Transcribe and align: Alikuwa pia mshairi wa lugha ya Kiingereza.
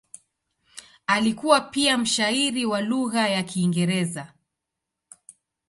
Alikuwa 1.07 1.61
pia 1.61 1.97
mshairi 1.97 2.65
wa 2.65 2.81
lugha 2.81 3.29
ya 3.29 3.43
Kiingereza. 3.43 4.33